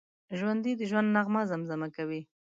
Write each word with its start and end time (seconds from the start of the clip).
ژوندي 0.37 0.73
د 0.77 0.81
ژوند 0.89 1.07
نغمه 1.15 1.41
زمزمه 1.51 1.87
کوي 1.95 2.21